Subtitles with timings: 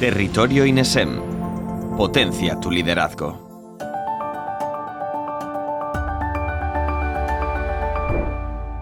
[0.00, 1.20] Territorio INESEM.
[1.98, 3.36] Potencia tu liderazgo.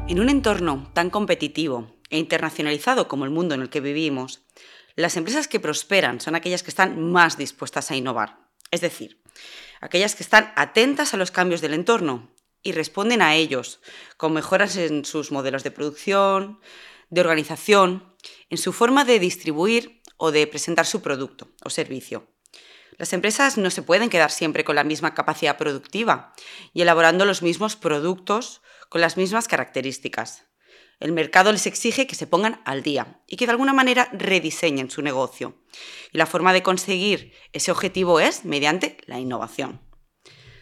[0.07, 4.47] En un entorno tan competitivo e internacionalizado como el mundo en el que vivimos,
[4.95, 8.39] las empresas que prosperan son aquellas que están más dispuestas a innovar.
[8.71, 9.21] Es decir,
[9.81, 12.31] aquellas que están atentas a los cambios del entorno
[12.63, 13.81] y responden a ellos
[14.17, 16.61] con mejoras en sus modelos de producción,
[17.11, 18.15] de organización,
[18.51, 22.29] en su forma de distribuir o de presentar su producto o servicio.
[22.99, 26.35] Las empresas no se pueden quedar siempre con la misma capacidad productiva
[26.75, 30.45] y elaborando los mismos productos con las mismas características.
[31.01, 34.91] El mercado les exige que se pongan al día y que de alguna manera rediseñen
[34.91, 35.63] su negocio.
[36.13, 39.81] Y la forma de conseguir ese objetivo es mediante la innovación.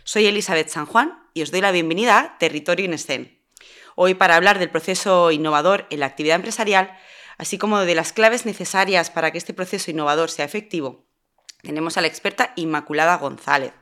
[0.05, 3.43] Soy Elizabeth San Juan y os doy la bienvenida a Territorio Inescen.
[3.95, 6.99] Hoy para hablar del proceso innovador en la actividad empresarial,
[7.39, 11.07] así como de las claves necesarias para que este proceso innovador sea efectivo,
[11.63, 13.73] tenemos a la experta Inmaculada González,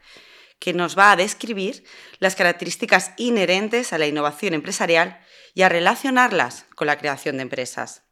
[0.58, 1.84] que nos va a describir
[2.18, 5.20] las características inherentes a la innovación empresarial
[5.54, 8.02] y a relacionarlas con la creación de empresas.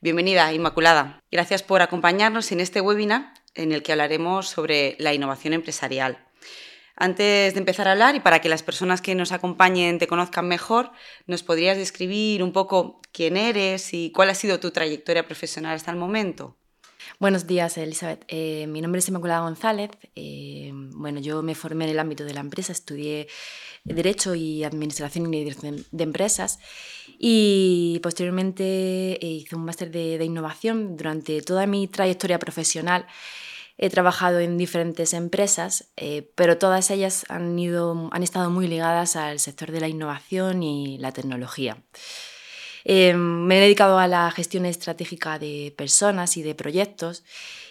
[0.00, 1.22] Bienvenida, Inmaculada.
[1.30, 6.28] Gracias por acompañarnos en este webinar en el que hablaremos sobre la innovación empresarial.
[6.96, 10.46] Antes de empezar a hablar y para que las personas que nos acompañen te conozcan
[10.46, 10.92] mejor,
[11.26, 15.90] ¿nos podrías describir un poco quién eres y cuál ha sido tu trayectoria profesional hasta
[15.90, 16.56] el momento?
[17.18, 18.24] Buenos días, Elizabeth.
[18.28, 19.90] Eh, mi nombre es Inmaculada González.
[20.14, 23.28] Eh, bueno, yo me formé en el ámbito de la empresa, estudié
[23.84, 26.58] Derecho y Administración y Dirección de Empresas
[27.18, 28.64] y posteriormente
[29.24, 30.96] eh, hice un máster de, de innovación.
[30.96, 33.06] Durante toda mi trayectoria profesional
[33.76, 35.88] he trabajado en diferentes empresas,
[36.34, 37.58] pero todas ellas han,
[38.22, 41.76] estado muy ligadas al sector de la innovación y la tecnología.
[42.84, 47.24] Em, me he dedicado a la gestión estratégica de personas y de proyectos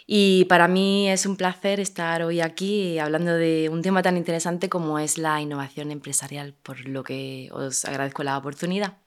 [0.06, 4.70] y para mí es un placer estar hoy aquí hablando de un tema tan interesante
[4.70, 9.03] como es la innovación empresarial, por lo que os agradezco la oportunidad.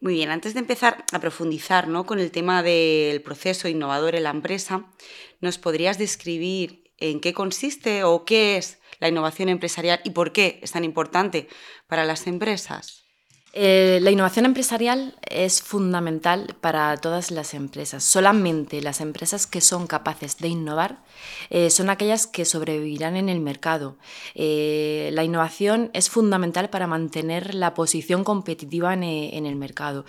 [0.00, 2.06] Muy bien, antes de empezar a profundizar ¿no?
[2.06, 4.86] con el tema del proceso innovador en la empresa,
[5.40, 10.60] ¿nos podrías describir en qué consiste o qué es la innovación empresarial y por qué
[10.62, 11.48] es tan importante
[11.88, 12.97] para las empresas?
[13.54, 18.04] Eh, la innovación empresarial es fundamental para todas las empresas.
[18.04, 20.98] Solamente las empresas que son capaces de innovar
[21.48, 23.96] eh, son aquellas que sobrevivirán en el mercado.
[24.34, 30.04] Eh, la innovación es fundamental para mantener la posición competitiva en, el mercado.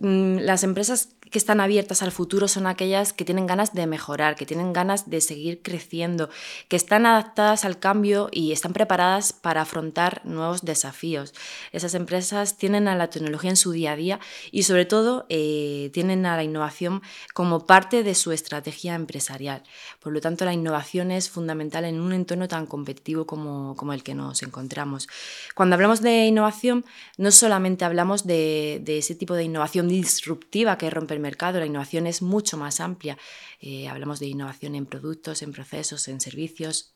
[0.00, 4.36] Mm, las empresas que están abiertas al futuro son aquellas que tienen ganas de mejorar,
[4.36, 6.30] que tienen ganas de seguir creciendo,
[6.68, 11.34] que están adaptadas al cambio y están preparadas para afrontar nuevos desafíos.
[11.72, 14.20] Esas empresas tienen a la tecnología en su día a día
[14.50, 17.02] y sobre todo eh, tienen a la innovación
[17.34, 19.62] como parte de su estrategia empresarial.
[20.00, 24.14] Por lo tanto, la innovación es fundamental en un entorno tan competitivo como, el que
[24.14, 25.08] nos encontramos.
[25.54, 26.84] Cuando hablamos de innovación,
[27.16, 32.22] no solamente hablamos de, ese tipo de innovación disruptiva que rompe mercado, la innovación es
[32.22, 33.18] mucho más amplia.
[33.60, 36.94] Eh, hablamos de innovación en productos, en procesos, en servicios.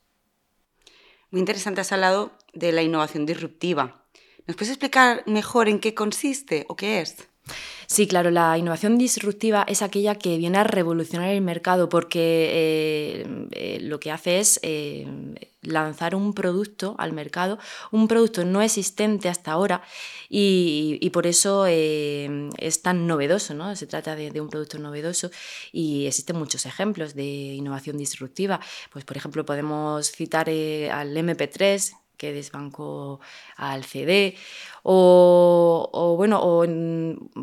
[1.31, 4.02] Muy interesante, has hablado de la innovación disruptiva.
[4.47, 7.29] ¿Nos puedes explicar mejor en qué consiste o qué es?
[7.87, 13.47] Sí, claro, la innovación disruptiva es aquella que viene a revolucionar el mercado porque eh,
[13.51, 15.05] eh, lo que hace es eh,
[15.61, 17.59] lanzar un producto al mercado,
[17.91, 19.83] un producto no existente hasta ahora
[20.29, 23.75] y, por eso es tan novedoso, ¿no?
[23.75, 25.29] Se trata de, de, un producto novedoso
[25.71, 28.59] y existen muchos ejemplos de innovación disruptiva.
[28.91, 33.19] Pues, por ejemplo, podemos citar al MP3, que desbancó
[33.55, 34.35] al CD.
[34.85, 36.65] O, bueno, o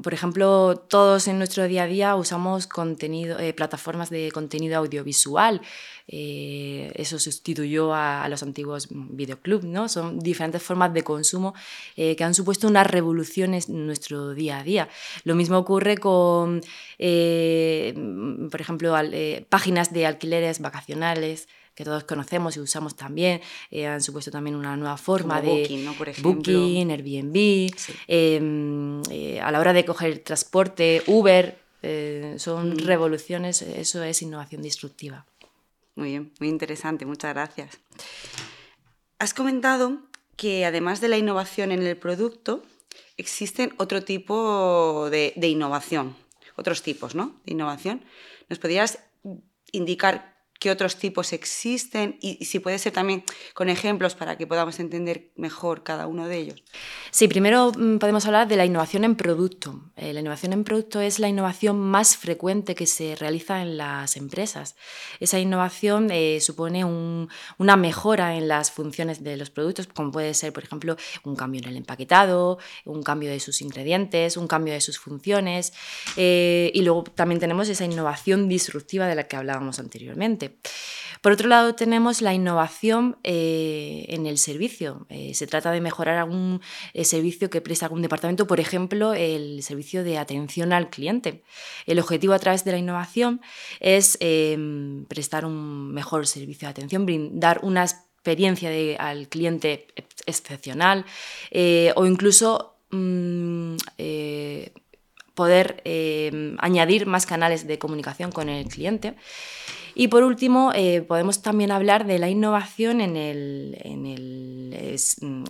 [0.02, 5.62] por ejemplo, todos en nuestro día a día usamos contenido, eh, plataformas de contenido audiovisual.
[6.06, 9.88] Eh, eso sustituyó a, los antiguos videoclubs, ¿no?
[9.88, 11.54] Son diferentes formas de consumo
[11.96, 14.88] eh, que han supuesto unas revoluciones en nuestro día a día.
[15.24, 16.60] Lo mismo ocurre con,
[16.98, 18.94] por ejemplo,
[19.48, 21.48] páginas de alquileres vacacionales
[21.80, 23.40] que todos conocemos y usamos también,
[23.70, 25.94] eh, han supuesto también una nueva forma de Booking, ¿no?
[25.94, 26.34] Por ejemplo.
[26.34, 27.70] Booking, Airbnb,
[28.06, 32.78] em, eh, a la hora de coger transporte, Uber, eh, son mm.
[32.80, 35.24] revoluciones, eso es innovación disruptiva.
[35.94, 37.78] Muy bien, muy interesante, muchas gracias.
[39.18, 40.02] Has comentado
[40.36, 42.62] que además de la innovación en el producto,
[43.16, 46.14] existen otro tipo de, de innovación,
[46.56, 47.40] otros tipos ¿no?
[47.46, 48.04] de innovación.
[48.50, 48.98] ¿Nos podrías
[49.72, 53.24] indicar qué otros tipos existen y, si puede ser también
[53.54, 56.62] con ejemplos para que podamos entender mejor cada uno de ellos.
[57.10, 59.90] Sí, primero mm, podemos hablar de la innovación en producto.
[59.96, 64.18] Eh, la innovación en producto es la innovación más frecuente que se realiza en las
[64.18, 64.76] empresas.
[65.18, 70.52] Esa innovación eh, supone una mejora en las funciones de los productos, como puede ser,
[70.52, 74.82] por ejemplo, un cambio en el empaquetado, un cambio de sus ingredientes, un cambio de
[74.82, 75.72] sus funciones.
[76.16, 80.49] Eh, y luego también tenemos esa innovación disruptiva de la que hablábamos anteriormente.
[81.20, 85.06] Por otro lado, tenemos la innovación eh, en el servicio.
[85.10, 86.62] Eh, se trata de mejorar algún
[86.94, 91.42] eh, servicio que presta algún departamento, por ejemplo, el servicio de atención al cliente.
[91.86, 93.42] El objetivo a través de la innovación
[93.80, 99.88] es em, prestar un mejor servicio de atención, brindar una experiencia al cliente
[100.26, 101.04] excepcional
[101.96, 103.76] o incluso mm,
[105.34, 109.16] poder em, añadir más canales de comunicación con el cliente.
[110.00, 114.74] Y por último, eh, podemos también hablar de la innovación en, el, en, el,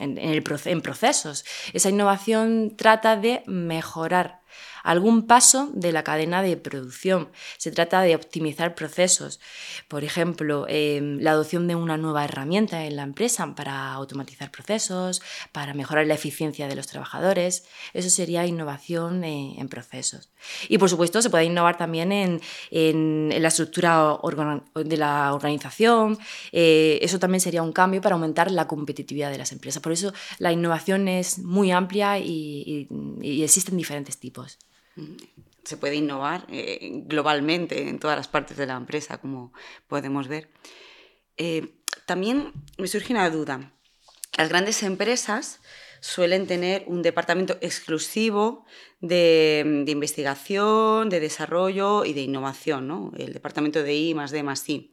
[0.01, 1.45] en, el, en procesos.
[1.73, 4.41] Esa innovación trata de mejorar
[4.83, 7.31] algún paso de la cadena de producción.
[7.59, 9.41] Se trata de optimizar procesos.
[9.89, 15.23] Por ejemplo, em, la adopción de una nueva herramienta en la empresa para automatizar procesos,
[15.53, 17.65] para mejorar la eficiencia de los trabajadores.
[17.93, 20.31] Eso sería innovación eh, en procesos.
[20.69, 22.41] Y por supuesto, se puede innovar también en,
[23.41, 24.13] la estructura
[24.75, 26.19] de la organización.
[26.53, 29.83] Eh, eso también sería un cambio para aumentar la competitividad de las empresas.
[29.83, 32.89] Por eso la innovación es muy amplia y
[33.43, 34.59] existen diferentes tipos
[35.65, 39.53] se puede innovar eh, globalmente en todas las partes de la empresa, como
[39.87, 40.51] podemos ver.
[41.37, 41.75] Eh,
[42.07, 43.73] también me surge una duda.
[44.37, 45.61] Las grandes empresas
[46.01, 48.65] suelen tener un departamento exclusivo
[49.01, 53.13] de, investigación, de desarrollo y de innovación, ¿no?
[53.19, 54.93] el departamento de I más D más I.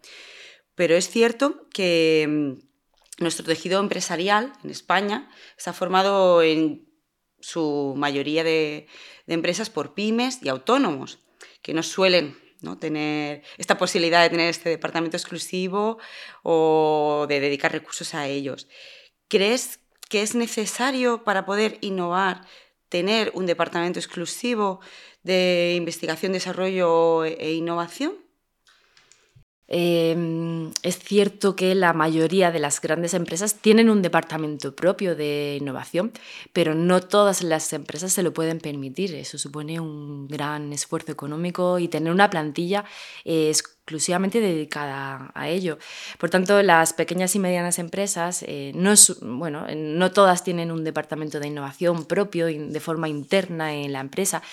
[0.76, 6.88] Pero es cierto que mm, nuestro tejido empresarial en España está formado en
[7.40, 8.88] su mayoría de,
[9.28, 11.20] empresas por pymes y autónomos,
[11.62, 12.78] que no suelen ¿no?
[12.78, 15.98] tener esta posibilidad de tener este departamento exclusivo
[16.44, 18.68] o de dedicar recursos a ellos.
[19.28, 22.46] ¿Crees que es necesario para poder innovar
[22.90, 24.80] tener un departamento exclusivo
[25.24, 28.28] de investigación, desarrollo e innovación?
[29.70, 35.58] Em, es cierto que la mayoría de las grandes empresas tienen un departamento propio de
[35.60, 36.14] innovación,
[36.54, 39.14] pero no todas las empresas se lo pueden permitir.
[39.14, 42.86] Eso supone un gran esfuerzo económico y tener una plantilla
[43.26, 45.78] es exclusivamente dedicada a ello.
[46.18, 51.40] Por tanto, las pequeñas y medianas empresas, eh, no, bueno, no todas tienen un departamento
[51.40, 54.44] de innovación propio de forma interna en la empresa,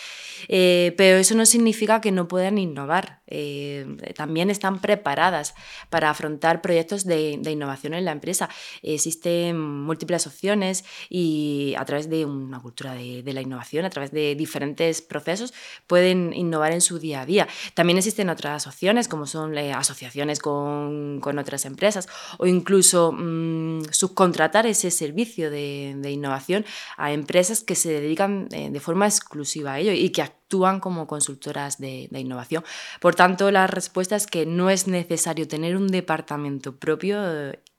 [0.46, 3.22] eh, pero eso no significa que no puedan innovar.
[3.26, 5.54] Eh, también están preparadas
[5.90, 8.48] para afrontar proyectos de, innovación en la empresa.
[8.82, 14.12] Existen múltiples opciones y a través de una cultura de, de la innovación, a través
[14.12, 15.54] de diferentes procesos,
[15.88, 17.48] pueden innovar en su día a día.
[17.74, 24.66] También existen otras opciones como son eh, asociaciones con, otras empresas o incluso mm, subcontratar
[24.66, 26.64] ese servicio de, innovación
[26.96, 31.06] a empresas que se dedican eh, de forma exclusiva a ello y que actúan como
[31.06, 32.64] consultoras de, innovación.
[33.00, 37.18] Por tanto, la respuesta es que no es necesario tener un departamento propio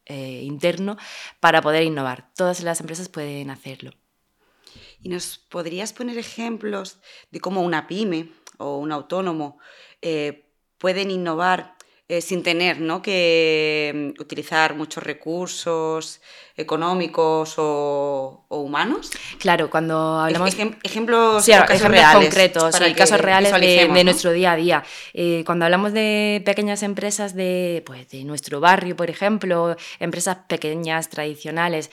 [0.06, 0.98] eh, interno
[1.40, 2.30] para poder innovar.
[2.36, 3.92] Todas las empresas pueden hacerlo.
[5.02, 6.98] ¿Y nos podrías poner ejemplos
[7.32, 9.60] de cómo una pyme o un autónomo
[10.78, 11.76] pueden innovar
[12.08, 13.02] eh, sin tener ¿no?
[13.02, 16.22] que mm, utilizar muchos recursos
[16.56, 19.10] económicos o, humanos.
[19.40, 20.56] Claro, cuando hablamos...
[20.84, 21.82] ejemplos, reales,
[22.14, 24.84] concretos y casos reales de, nuestro día a día.
[25.14, 31.10] Eh, cuando hablamos de pequeñas empresas de, pues, de nuestro barrio, por ejemplo, empresas pequeñas,
[31.10, 31.90] tradicionales,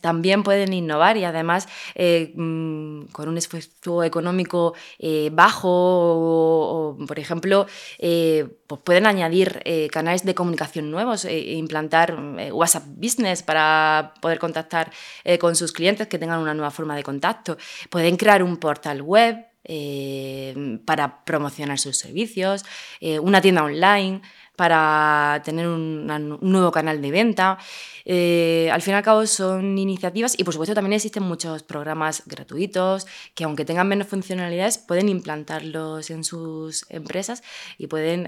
[0.00, 7.18] también pueden innovar y además eh, mm, con un esfuerzo económico eh, bajo o, por
[7.18, 7.66] ejemplo,
[7.98, 12.16] pues pueden añadir canales de comunicación nuevos e implantar
[12.52, 14.90] WhatsApp Business para poder contactar
[15.24, 17.56] eh, con sus clientes, que tengan una nueva forma de contacto.
[17.90, 22.64] Pueden crear un portal web eh, para promocionar sus servicios,
[23.00, 24.20] eh, una tienda online
[24.56, 26.06] para tener un,
[26.40, 27.50] nuevo canal de venta.
[27.52, 33.06] al fin y al cabo son iniciativas y por supuesto también existen muchos programas gratuitos
[33.34, 37.42] que aunque tengan menos funcionalidades pueden implantarlos en sus empresas
[37.78, 38.24] y pueden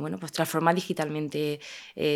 [0.00, 1.60] bueno, pues transformar digitalmente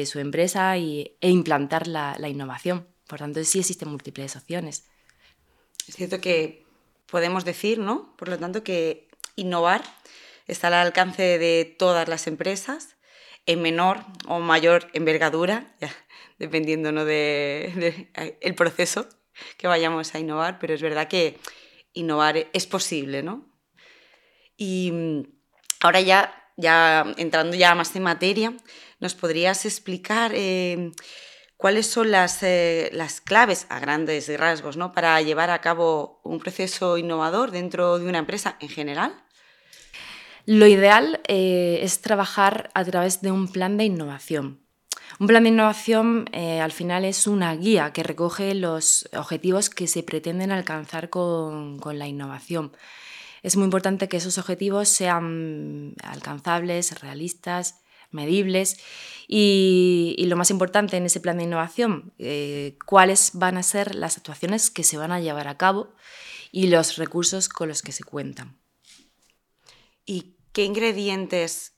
[0.05, 2.87] su empresa y, e implantar la, la innovación.
[3.09, 4.85] Por tanto, sí existen múltiples opciones.
[5.89, 6.67] Es cierto que
[7.11, 8.15] podemos decir, ¿no?
[8.17, 9.83] Por lo tanto, que innovar
[10.47, 12.98] está al alcance de todas las empresas
[13.49, 15.75] en menor o mayor envergadura,
[16.39, 17.07] dependiendo ¿no?
[17.07, 19.09] de, el proceso
[19.57, 21.39] que vayamos a innovar, pero es verdad que
[21.95, 23.49] innovar es posible, ¿no?
[24.59, 25.23] Y mm,
[25.81, 28.53] ahora ya, ya entrando ya más en materia,
[29.01, 30.93] ¿nos podrías explicar eh,
[31.57, 34.93] cuáles son las, eh, las, claves a grandes rasgos ¿no?
[34.93, 39.25] para llevar a cabo un proceso innovador dentro de una empresa en general?
[40.51, 44.63] Lo ideal eh, es trabajar a través de un plan de innovación.
[45.21, 49.87] Un plan de innovación eh, al final es una guía que recoge los objetivos que
[49.87, 52.73] se pretenden alcanzar con, la innovación.
[53.43, 58.79] Es muy importante que esos objetivos sean alcanzables, realistas, medibles
[59.29, 64.17] y, lo más importante en ese plan de innovación, eh, cuáles van a ser las
[64.17, 65.93] actuaciones que se van a llevar a cabo
[66.53, 68.57] y los recursos con los que se cuentan.
[70.07, 71.75] ¿Y ¿Qué ingredientes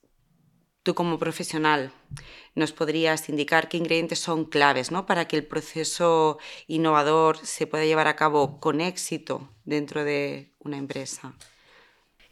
[0.82, 1.92] tú como profesional
[2.54, 5.06] nos podrías indicar qué ingredientes son claves ¿no?
[5.06, 10.78] para que el proceso innovador se pueda llevar a cabo con éxito dentro de una
[10.78, 11.34] empresa?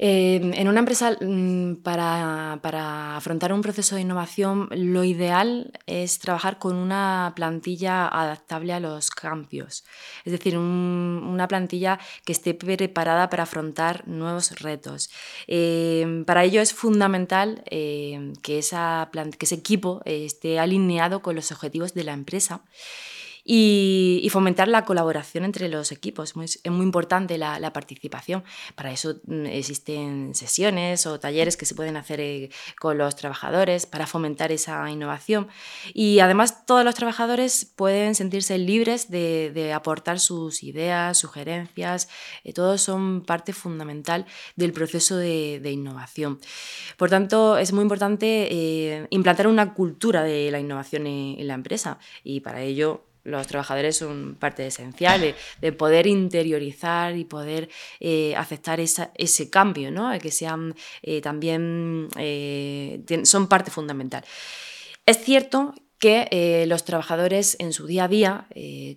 [0.01, 6.59] Em, en una empresa, mm, para, afrontar un proceso de innovación, lo ideal es trabajar
[6.59, 9.85] con una plantilla adaptable a los cambios.
[10.25, 15.11] Es decir, una plantilla que esté preparada para afrontar nuevos retos.
[15.49, 22.05] Em, para ello es fundamental em, que, ese equipo esté alineado con los objetivos de
[22.05, 22.63] la empresa
[23.51, 26.35] y, fomentar la colaboración entre los equipos.
[26.37, 28.45] es muy importante la, participación.
[28.75, 33.87] Para eso mm, existen sesiones o talleres que se pueden hacer eh, con los trabajadores
[33.87, 35.49] para fomentar esa innovación.
[35.95, 42.09] Y además todos los trabajadores pueden sentirse libres de, aportar sus ideas, sugerencias.
[42.45, 44.27] Eh, todos son parte fundamental
[44.57, 46.39] del proceso de, innovación.
[46.99, 51.99] Por tanto, es muy importante eh, implantar una cultura de la innovación en la empresa
[52.25, 57.69] y para ello los trabajadores son parte esencial de, poder interiorizar y poder
[58.01, 60.19] eh, aceptar ese cambio, ¿no?
[60.19, 64.25] que sean eh, también eh, son parte fundamental.
[65.07, 68.47] Es cierto que los trabajadores en su día a día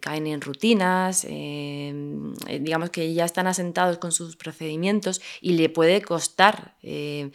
[0.02, 6.76] caen en rutinas, digamos que ya están asentados con sus procedimientos y le puede costar
[6.84, 7.32] em,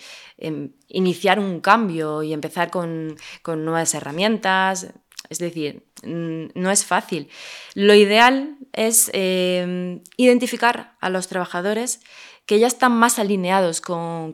[0.86, 4.86] iniciar un cambio y empezar con, con nuevas herramientas.
[5.28, 7.28] Es decir, no es fácil.
[7.74, 12.00] Lo ideal es eh, identificar a los trabajadores
[12.46, 14.32] que ya están más alineados con,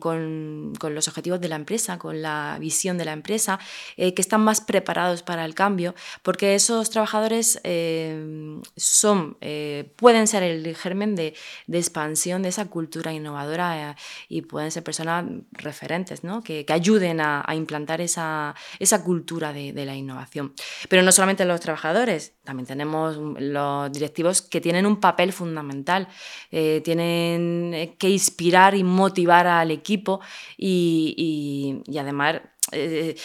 [0.79, 3.59] los objetivos de la empresa, con la visión de la empresa,
[3.97, 10.27] eh, que están más preparados para el cambio, porque esos trabajadores eh, son, eh, pueden
[10.27, 11.33] ser el germen de,
[11.71, 13.97] expansión de esa cultura innovadora
[14.29, 16.43] y pueden ser personas referentes, ¿no?
[16.43, 20.53] que, ayuden a, implantar esa, esa cultura de, de la innovación.
[20.89, 26.07] Pero no solamente los trabajadores, también tenemos los directivos que tienen un papel fundamental,
[26.49, 30.19] tienen que inspirar y motivar al equipo
[30.57, 32.41] y, además
[32.73, 33.15] eh,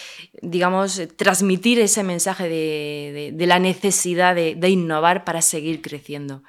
[0.41, 6.45] digamos, transmitir ese mensaje de, la necesidad de, innovar para seguir creciendo.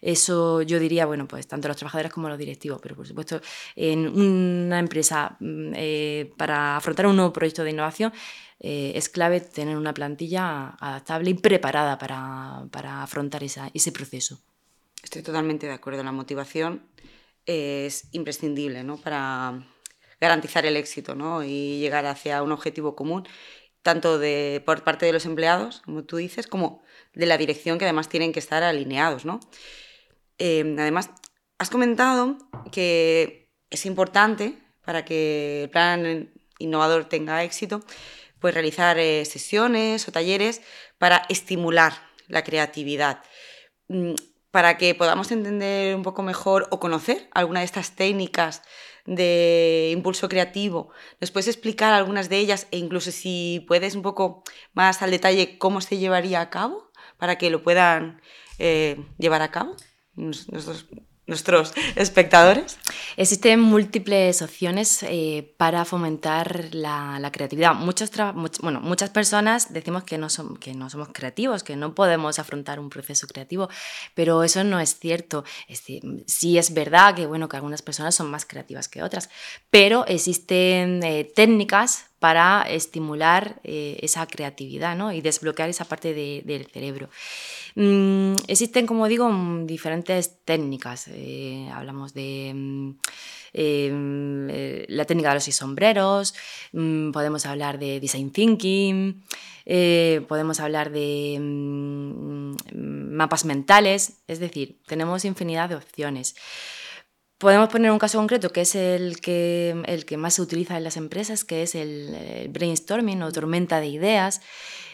[0.00, 3.40] Eso yo diría, bueno, pues tanto los trabajadores como los directivos, pero por supuesto
[3.74, 8.12] en una empresa mm, eh, para afrontar un nuevo proyecto de innovación
[8.60, 14.38] eh, es clave tener una plantilla adaptable y preparada para, afrontar ese proceso.
[15.02, 16.04] Estoy totalmente de acuerdo.
[16.04, 16.82] La motivación
[17.48, 18.98] es imprescindible ¿no?
[18.98, 19.66] para
[20.20, 21.42] garantizar el éxito ¿no?
[21.42, 23.26] y llegar hacia un objetivo común,
[23.82, 26.82] tanto de, por parte de los empleados, como tú dices, como
[27.14, 29.24] de la dirección, que además tienen que estar alineados.
[29.24, 29.40] ¿no?
[30.36, 31.10] Eh, además,
[31.56, 32.36] has comentado
[32.70, 37.82] que es importante para que el plan innovador tenga éxito,
[38.40, 40.60] pues realizar eh, sesiones o talleres
[40.98, 41.94] para estimular
[42.26, 43.22] la creatividad.
[44.50, 48.62] Para que podamos entender un poco mejor o conocer alguna de estas técnicas
[49.04, 50.90] de impulso creativo.
[51.20, 54.42] ¿Nos puedes explicar algunas de ellas e incluso si puedes un poco
[54.74, 58.20] más al detalle cómo se llevaría a cabo para que lo puedan
[58.58, 59.76] eh, llevar a cabo
[61.28, 62.78] nuestros espectadores?
[63.16, 67.74] Existen múltiples opciones eh, para fomentar la, creatividad.
[67.74, 68.10] Muchos
[68.60, 72.90] bueno, muchas personas decimos que no, que no somos creativos, que no podemos afrontar un
[72.90, 73.68] proceso creativo,
[74.14, 75.44] pero eso no es cierto.
[75.68, 75.84] Es
[76.26, 79.28] sí es verdad que, bueno, que algunas personas son más creativas que otras,
[79.70, 85.12] pero existen eh, técnicas para estimular eh, esa creatividad ¿no?
[85.12, 87.08] y desbloquear esa parte del cerebro.
[87.76, 91.08] Mm, existen, como digo, mm, diferentes técnicas.
[91.08, 92.90] Eh, hablamos de mm,
[93.52, 96.34] eh, la técnica de los sombreros,
[97.12, 99.24] podemos hablar de design thinking,
[100.28, 101.38] podemos hablar de
[102.74, 106.36] mapas mentales, es decir, tenemos infinidad de opciones.
[107.38, 110.82] Podemos poner un caso concreto que es el que, el que más se utiliza en
[110.82, 114.40] las empresas, que es el, brainstorming o tormenta de ideas.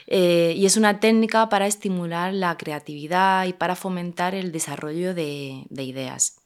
[0.06, 5.64] Eh, y es una técnica para estimular la creatividad y para fomentar el desarrollo de,
[5.70, 6.36] ideas.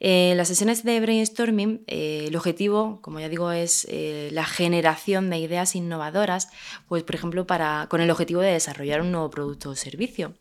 [0.00, 5.30] En las sesiones de brainstorming, eh, el objetivo, como ya digo, es eh, la generación
[5.30, 6.50] de ideas innovadoras,
[6.88, 10.34] pues por ejemplo, para, con el objetivo de desarrollar un nuevo producto o servicio.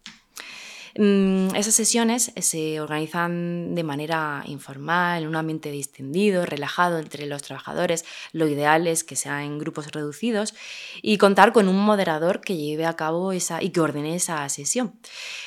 [0.97, 7.41] Mm, esas sesiones se organizan de manera informal, en un ambiente distendido, relajado entre los
[7.41, 8.05] trabajadores.
[8.31, 10.53] Lo ideal es que sea en grupos reducidos
[11.01, 14.97] y contar con un moderador que lleve a cabo esa y que ordene esa sesión.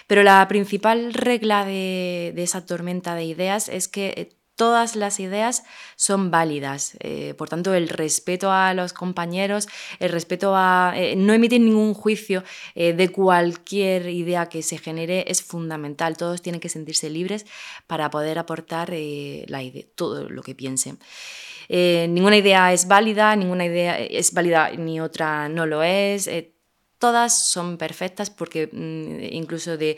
[0.06, 5.20] Pero la principal regla de, de esa tormenta de ideas es que eh, todas las
[5.20, 5.62] ideas
[5.94, 6.96] son válidas.
[6.98, 9.68] Eh, por tanto, el respeto a los compañeros,
[10.00, 12.42] el respeto a eh, no emitir ningún juicio
[12.74, 16.16] eh, de cualquier idea que se genere es fundamental.
[16.16, 17.46] Todos tienen que sentirse libres
[17.86, 20.98] para poder aportar la idea, todo lo que piensen.
[21.68, 26.28] ninguna idea es válida, ninguna idea es válida ni otra no lo es
[26.98, 29.96] todas son perfectas porque mm, incluso de,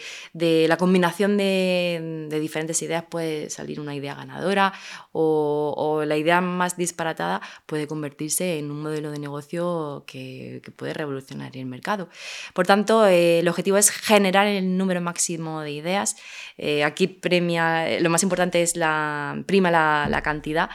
[0.68, 4.72] la combinación de, diferentes ideas puede salir una idea ganadora
[5.12, 11.56] o, la idea más disparatada puede convertirse en un modelo de negocio que, puede revolucionar
[11.56, 12.08] el mercado.
[12.54, 16.16] Por tanto, eh, el objetivo es generar el número máximo de ideas.
[16.56, 20.70] Eh, aquí premia, lo más importante es la prima la cantidad.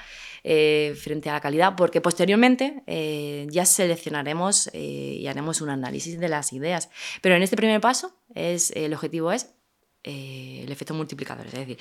[0.47, 6.19] Eh, frente a la calidad, porque posteriormente eh, ya seleccionaremos eh, y haremos un análisis
[6.19, 6.91] de las ideas.
[7.23, 9.55] Pero en este primer paso el objetivo es
[10.03, 11.79] el efecto multiplicador, es decir,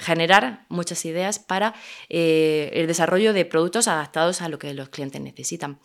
[0.00, 1.72] generar muchas ideas para
[2.08, 5.78] el desarrollo de productos adaptados a lo que los clientes necesitan.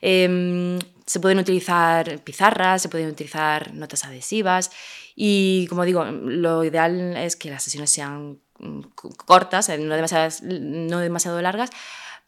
[0.00, 4.70] Em, se pueden utilizar pizarras, se pueden utilizar notas adhesivas
[5.16, 8.38] y, como digo, lo ideal es que las sesiones sean
[9.26, 9.94] Cortas, eh, no
[11.00, 11.70] demasiado, largas,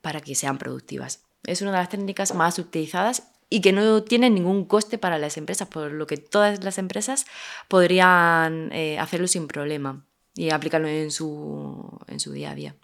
[0.00, 1.22] para que sean productivas.
[1.44, 5.37] Es una de las técnicas más utilizadas y que no tiene ningún coste para las
[5.37, 7.26] empresas, por lo que todas las empresas
[7.68, 12.74] podrían eh, hacerlo sin problema y aplicarlo en su, en su día a día.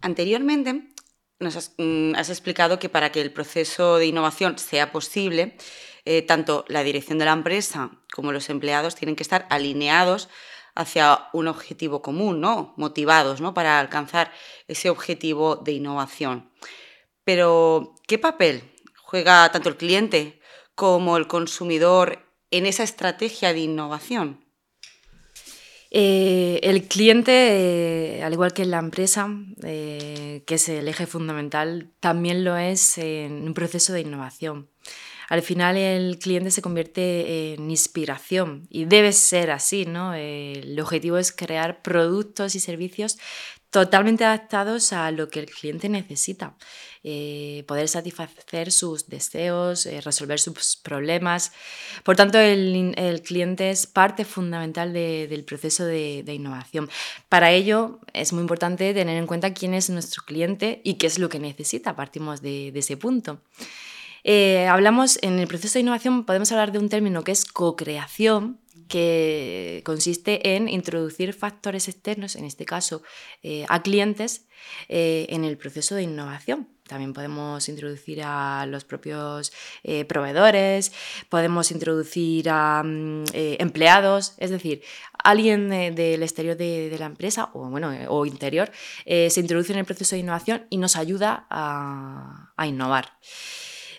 [0.00, 0.92] Anteriormente
[1.38, 5.56] nos has, mm, explicado que para que el proceso de innovación sea posible,
[6.04, 10.28] eh, tanto la dirección de la empresa como los empleados tienen que estar alineados
[10.74, 12.74] hacia un objetivo común, ¿no?
[12.76, 13.54] Motivados, ¿no?
[13.54, 14.32] Para alcanzar
[14.68, 16.50] ese objetivo de innovación.
[17.24, 18.62] Pero, ¿qué papel
[19.02, 20.40] juega tanto el cliente
[20.74, 24.42] como el consumidor en esa estrategia de innovación?
[25.94, 29.28] Eh, el cliente, eh, al igual que la empresa,
[29.62, 34.70] eh, que es el eje fundamental, también lo es en un proceso de innovación.
[35.32, 40.12] Al final el cliente se convierte en inspiración y debe ser así, ¿no?
[40.12, 43.16] El objetivo es crear productos y servicios
[43.70, 46.54] totalmente adaptados a lo que el cliente necesita.
[47.02, 51.52] Eh, poder satisfacer sus deseos, eh, resolver sus problemas.
[52.04, 56.90] Por tanto, el, cliente es parte fundamental del proceso de, innovación.
[57.30, 61.18] Para ello, es muy importante tener en cuenta quién es nuestro cliente y qué es
[61.18, 61.96] lo que necesita.
[61.96, 63.40] Partimos de ese punto.
[64.24, 68.60] Eh, hablamos en el proceso de innovación, podemos hablar de un término que es co-creación,
[68.88, 73.02] que consiste en introducir factores externos, en este caso
[73.42, 74.46] eh, a clientes,
[74.88, 76.68] eh, en el proceso de innovación.
[76.86, 79.50] También podemos introducir a los propios
[80.08, 80.92] proveedores,
[81.30, 84.82] podemos introducir a mm, empleados, es decir,
[85.24, 88.70] alguien del exterior de, la empresa o, bueno, o interior
[89.06, 93.12] se introduce en el proceso de innovación y nos ayuda a, a innovar.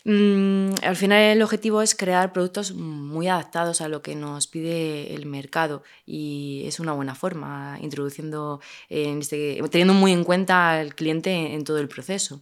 [0.05, 5.13] Mm, al final el objetivo es crear productos muy adaptados a lo que nos pide
[5.15, 11.53] el mercado y es una buena forma, introduciendo, este, teniendo muy en cuenta al cliente
[11.53, 12.41] en todo el proceso.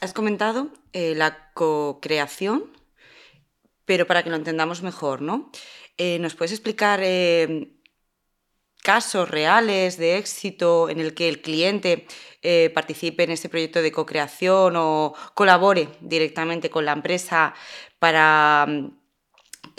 [0.00, 2.64] Has comentado eh, la co-creación,
[3.84, 5.50] pero para que lo entendamos mejor, ¿no?
[5.96, 7.77] Eh, ¿Nos puedes explicar eh,
[8.82, 12.06] casos reales de éxito en el que el cliente
[12.42, 17.54] eh, participe en este proyecto de co-creación o colabore directamente con la empresa
[17.98, 18.66] para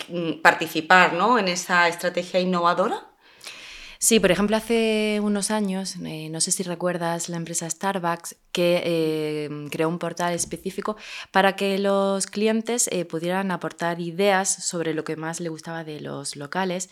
[0.09, 3.09] mm, participar en esa estrategia innovadora?
[3.97, 8.81] Sí, por ejemplo, hace unos años, eh, no sé si recuerdas la empresa Starbucks, que
[8.83, 10.97] eh, creó un portal específico
[11.31, 15.99] para que los clientes eh, pudieran aportar ideas sobre lo que más le gustaba de
[16.01, 16.89] los locales,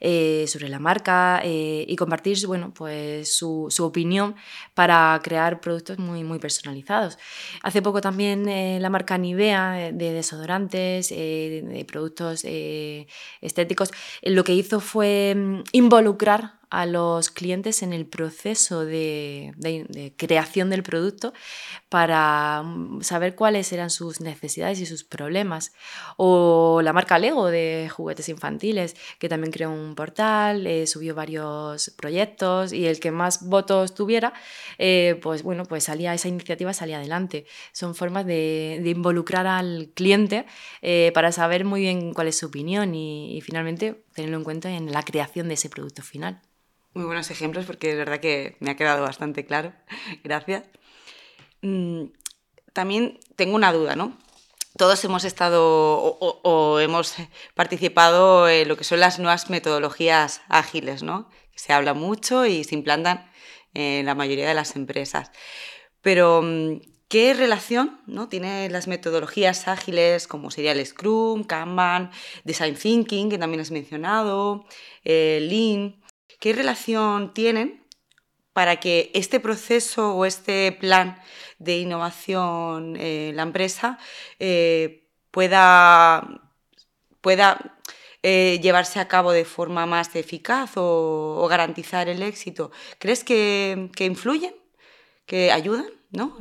[0.00, 4.34] sobre la marca y compartir bueno, pues su, su, opinión
[4.74, 7.18] para crear productos muy, muy personalizados.
[7.62, 8.46] Hace poco también
[8.80, 13.90] la marca Nivea de desodorantes, de productos estéticos,
[14.22, 19.52] lo que hizo fue mm, involucrar a los clientes en el proceso de,
[20.16, 21.32] creación del producto
[21.88, 25.72] para mm, saber cuáles eran sus necesidades y sus problemas.
[26.16, 31.90] O la marca Lego de juguetes infantiles, que también creó un portal, eh, subió varios
[31.96, 34.32] proyectos y el que más votos tuviera,
[34.78, 37.46] eh, pues bueno, pues salía esa iniciativa salía adelante.
[37.72, 40.46] Son formas de, involucrar al cliente
[40.82, 44.92] eh, para saber muy bien cuál es su opinión y finalmente tenerlo en cuenta en
[44.92, 46.40] la creación de ese producto final.
[46.92, 49.72] Muy buenos ejemplos porque es verdad que me ha quedado bastante claro.
[50.24, 50.64] Gracias.
[51.62, 52.06] Mm,
[52.72, 54.18] también tengo una duda, ¿no?
[54.76, 57.14] Todos hemos estado o, hemos
[57.54, 61.28] participado en lo que son las nuevas metodologías ágiles, ¿no?
[61.54, 63.30] Se habla mucho y se implantan
[63.74, 65.30] en la mayoría de las empresas.
[66.02, 68.28] Pero, mm, ¿qué relación ¿no?
[68.28, 72.10] tienen las metodologías ágiles como sería el Scrum, Kanban,
[72.44, 74.64] Design Thinking, que también has mencionado,
[75.04, 75.99] eh, Lean?
[76.40, 77.84] ¿Qué relación tienen
[78.54, 81.20] para que este proceso o este plan
[81.58, 83.98] de innovación en la empresa
[84.38, 86.40] eh, pueda,
[87.20, 87.78] pueda
[88.22, 92.70] eh, llevarse a cabo de forma más eficaz o, garantizar el éxito?
[92.98, 94.54] ¿Crees que, influyen?
[95.26, 95.90] ¿Que ayudan?
[96.10, 96.38] ¿No?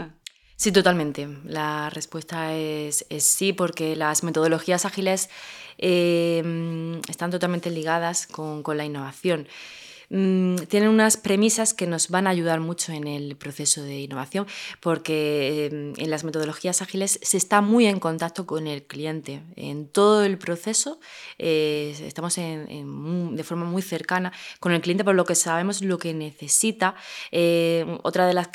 [0.56, 1.28] Sí, totalmente.
[1.44, 5.30] La respuesta es, sí, porque las metodologías ágiles
[5.78, 9.50] eh, están totalmente ligadas con, con la innovación.
[10.10, 14.48] Mm, tienen unas premisas que nos van a ayudar mucho en el proceso de innovación,
[14.80, 19.44] porque em, en las metodologías ágiles se está muy en contacto con el cliente.
[19.56, 21.00] En todo el proceso
[21.38, 26.14] eh, estamos de forma muy cercana con el cliente, por lo que sabemos lo que
[26.14, 26.96] necesita.
[27.32, 28.50] Eh, otra de las,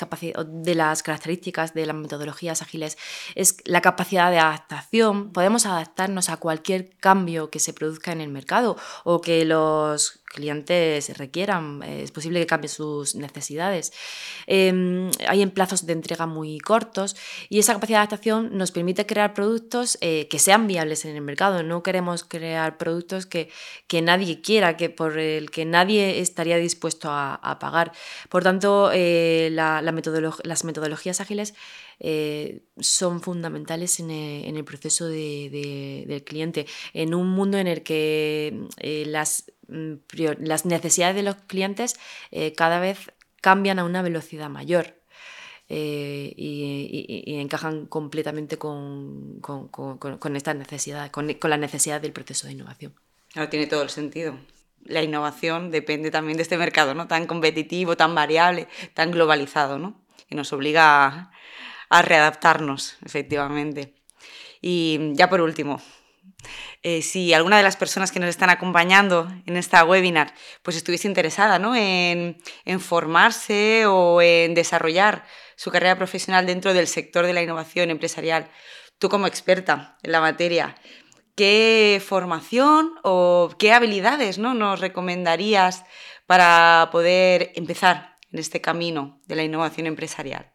[0.47, 2.99] de las características de las metodologías ágiles
[3.35, 5.33] es la capacidad de adaptación.
[5.33, 11.17] Podemos adaptarnos a cualquier cambio que se produzca en el mercado o que los clientes
[11.17, 13.93] requieran, es posible que cambien sus necesidades.
[14.47, 17.17] Em, hay en plazos de entrega muy cortos
[17.49, 21.23] y esa capacidad de adaptación nos permite crear productos eh, que sean viables en el
[21.23, 21.63] mercado.
[21.63, 23.49] No queremos crear productos que,
[23.87, 27.93] que, nadie quiera, que por el que nadie estaría dispuesto a, pagar.
[28.29, 31.55] Por tanto, eh, la, las metodologías ágiles
[32.79, 36.67] son fundamentales en el, proceso del cliente.
[36.93, 38.69] En un mundo en el que
[39.07, 39.95] las Mm,
[40.41, 41.95] las necesidades de los clientes
[42.31, 44.95] eh, cada vez cambian a una velocidad mayor.
[45.71, 52.95] Eh, y, encajan completamente con, con, estas necesidades, con, la necesidad del proceso de innovación.
[53.33, 54.37] Claro, tiene todo el sentido.
[54.85, 57.09] La innovación depende también de este mercado, ¿no?
[57.09, 59.99] Tan competitivo, tan variable, tan globalizado, ¿no?
[60.29, 61.33] Que nos obliga a,
[61.95, 63.95] a readaptarnos, efectivamente.
[64.61, 65.81] Y ya por último,
[66.83, 71.07] eh, si alguna de las personas que nos están acompañando en esta webinar pues estuviese
[71.07, 72.37] interesada en,
[72.81, 78.51] formarse o en desarrollar su carrera profesional dentro del sector de la innovación empresarial,
[78.99, 80.75] tú como experta en la materia,
[81.37, 84.53] ¿qué formación o qué habilidades ¿no?
[84.55, 85.85] nos recomendarías
[86.27, 90.54] para poder empezar en este camino de la innovación empresarial?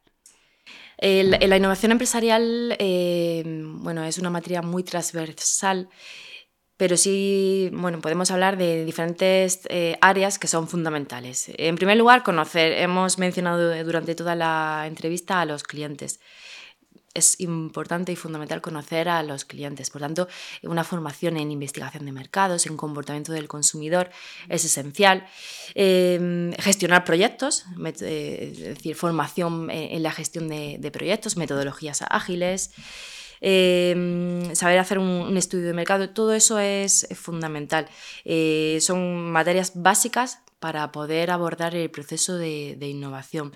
[1.02, 5.90] La innovación empresarial eh, bueno, es una materia muy transversal,
[6.78, 11.52] pero sí bueno, podemos hablar de diferentes eh, áreas que son fundamentales.
[11.58, 12.74] En primer lugar, conocer.
[12.74, 16.20] Hemos mencionado durante toda la entrevista a los clientes
[17.20, 19.90] es importante y fundamental conocer a los clientes.
[19.90, 20.28] Por tanto,
[20.64, 24.10] una formación en investigación de mercados, en comportamiento del consumidor
[24.50, 25.28] es esencial.
[25.76, 27.66] Em, gestionar proyectos,
[28.02, 32.72] eh, es decir, formación en la gestión de, proyectos, metodologías ágiles.
[33.42, 37.88] Em, saber hacer un, estudio de mercado, todo eso es fundamental.
[38.26, 43.54] Eh, son materias básicas para poder abordar el proceso de innovación.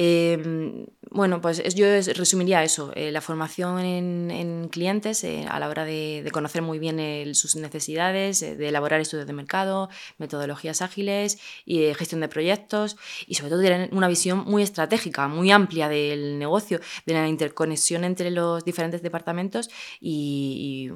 [0.00, 5.84] Em, bueno, pues yo resumiría eso, eh, la formación en, clientes eh, a la hora
[5.84, 11.92] de, conocer muy bien sus necesidades, eh, de elaborar estudios de mercado, metodologías ágiles y
[11.94, 16.78] gestión de proyectos y sobre todo tener una visión muy estratégica, muy amplia del negocio,
[17.04, 19.68] de la interconexión entre los diferentes departamentos
[20.00, 20.92] y,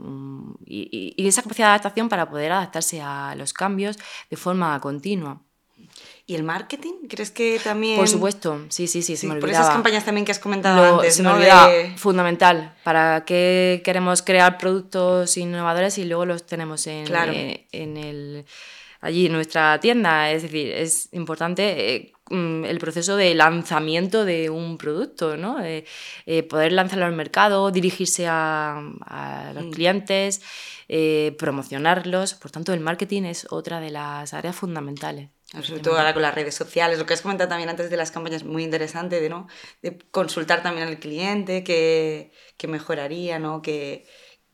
[0.65, 3.99] y esa capacidad de adaptación para poder adaptarse a los cambios
[4.31, 5.43] de forma continua.
[6.25, 7.09] ¿Y el marketing?
[7.09, 7.97] ¿Crees que también...?
[7.97, 9.65] Por supuesto, sí, sí, sí, se me Por olvidaba.
[9.65, 11.35] esas campañas también que has comentado Lo- antes, se me ¿no?
[11.35, 12.75] olvidaba, De- fundamental.
[12.85, 17.33] ¿Para qué queremos crear productos innovadores y luego los tenemos en, Claro.
[17.33, 18.45] eh, en el,
[19.01, 20.31] allí en nuestra tienda?
[20.31, 25.61] Es decir, es importante eh, mm, el proceso de lanzamiento de un producto, ¿no?
[25.63, 25.85] Eh,
[26.27, 29.71] eh, poder lanzarlo al mercado, dirigirse a, a los Mm.
[29.73, 30.41] clientes,
[31.39, 32.35] promocionarlos.
[32.35, 35.31] Por tanto, el marketing es otra de las áreas fundamentales.
[35.53, 38.11] Sobre todo ahora con las redes sociales, lo que has comentado también antes de las
[38.11, 39.49] campañas, muy interesante, de, ¿no?
[39.83, 43.61] de consultar también al cliente qué, qué mejoraría, ¿no?
[43.61, 44.07] qué,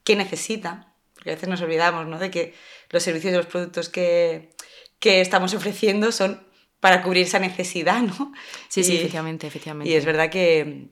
[0.02, 2.18] qué necesita, porque a veces nos olvidamos ¿no?
[2.18, 2.54] de que
[2.90, 4.50] los servicios y los productos que,
[4.98, 6.42] que estamos ofreciendo son
[6.80, 8.32] para cubrir esa necesidad, ¿no?
[8.68, 9.90] Sí, sí, Y- efectivamente, efectivamente.
[9.90, 10.88] Y es verdad que,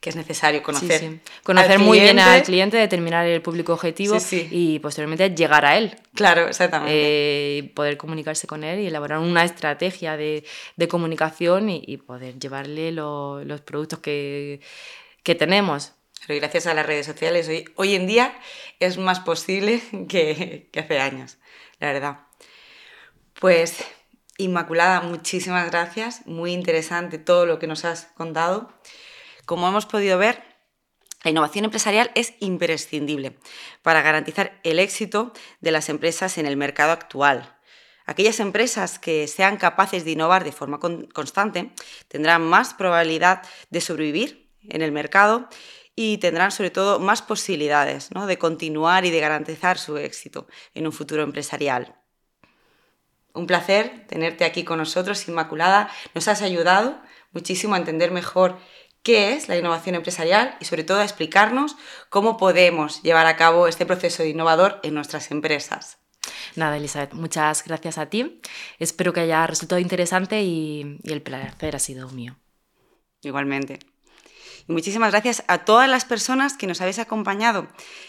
[0.00, 1.00] que es necesario Sí, conocer.
[1.00, 1.20] sí.
[1.42, 2.76] Conocer al muy bien al cliente.
[2.76, 4.48] determinar el público objetivo Sí, sí.
[4.50, 5.96] y posteriormente llegar a él.
[6.14, 6.92] Claro, exactamente.
[6.94, 10.44] eh, poder comunicarse con él y elaborar una estrategia de,
[10.76, 14.60] de comunicación y, y poder llevarle lo- los productos que,
[15.24, 15.92] que tenemos.
[16.26, 18.38] Pero gracias a las redes sociales hoy, hoy en día
[18.80, 21.38] es más posible que, que hace años,
[21.80, 22.18] la verdad.
[23.40, 23.84] Pues
[24.40, 26.24] Inmaculada, muchísimas gracias.
[26.26, 28.72] Muy interesante todo lo que nos has contado.
[29.48, 30.42] Como hemos podido ver,
[31.24, 33.38] la innovación empresarial es imprescindible
[33.80, 35.32] para garantizar el éxito
[35.62, 37.56] de las empresas en el mercado actual.
[38.04, 41.72] Aquellas empresas que sean capaces de innovar de forma con- constante
[42.08, 45.48] tendrán más probabilidad de sobrevivir en el mercado
[45.96, 48.26] y tendrán sobre todo más posibilidades ¿no?
[48.26, 51.94] de continuar y de garantizar su éxito en un futuro empresarial.
[53.32, 55.90] Un placer tenerte aquí con nosotros, Inmaculada.
[56.14, 57.00] Nos has ayudado
[57.32, 58.58] muchísimo a entender mejor
[59.08, 61.76] qué es la innovación empresarial y sobre todo a explicarnos
[62.10, 65.96] cómo podemos llevar a cabo este proceso innovador en nuestras empresas.
[66.56, 68.42] Nada, Elizabeth, muchas gracias a ti.
[68.78, 72.36] Espero que haya resultado interesante y, y el placer ha sido mío.
[73.22, 73.78] Igualmente.
[74.68, 77.66] Y muchísimas gracias a todas las personas que nos habéis acompañado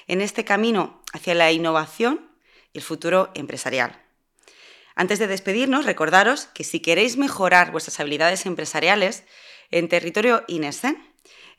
[0.07, 2.29] en este camino hacia la innovación
[2.73, 3.97] y el futuro empresarial.
[4.95, 9.23] Antes de despedirnos, recordaros que si queréis mejorar vuestras habilidades empresariales,
[9.71, 10.97] en territorio INESEN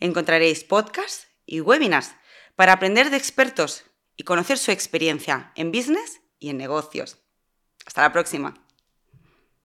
[0.01, 2.15] encontraréis podcasts y webinars
[2.57, 3.85] para aprender de expertos
[4.17, 7.19] y conocer su experiencia en business y en negocios.
[7.87, 8.70] Hasta la próxima.